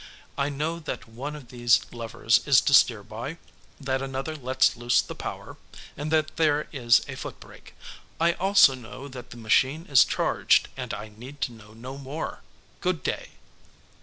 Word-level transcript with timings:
I 0.35 0.49
know 0.49 0.79
that 0.79 1.07
one 1.07 1.35
of 1.35 1.49
these 1.49 1.81
levers 1.93 2.39
is 2.47 2.59
to 2.61 2.73
steer 2.73 3.03
by, 3.03 3.37
that 3.79 4.01
another 4.01 4.35
lets 4.35 4.75
loose 4.75 4.99
the 4.99 5.13
power, 5.13 5.57
and 5.95 6.09
that 6.11 6.37
there 6.37 6.67
is 6.73 7.01
a 7.07 7.13
foot 7.13 7.39
brake. 7.39 7.75
I 8.19 8.33
also 8.33 8.73
know 8.73 9.07
that 9.09 9.29
the 9.29 9.37
machine 9.37 9.85
is 9.85 10.03
charged, 10.03 10.69
and 10.75 10.91
I 10.91 11.09
need 11.09 11.39
to 11.41 11.51
know 11.53 11.73
no 11.75 11.99
more. 11.99 12.41
Good 12.79 13.03
day." 13.03 13.33